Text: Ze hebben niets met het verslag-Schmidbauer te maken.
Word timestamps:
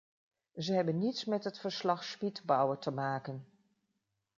Ze 0.57 0.73
hebben 0.73 0.97
niets 0.97 1.25
met 1.25 1.43
het 1.43 1.59
verslag-Schmidbauer 1.59 2.79
te 2.79 2.91
maken. 2.91 3.45